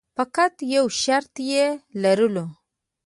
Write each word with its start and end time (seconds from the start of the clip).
فقط 0.17 0.53
یو 0.75 0.85
شرط 1.01 1.33
یې 1.51 1.65
لرلو. 2.01 2.45